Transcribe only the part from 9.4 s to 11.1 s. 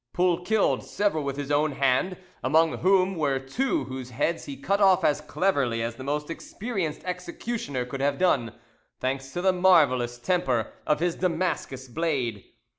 the marvellous temper of